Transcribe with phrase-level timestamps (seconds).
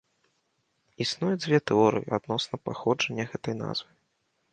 [1.03, 3.91] Існуе дзве тэорыі адносна паходжання гэтай назвы.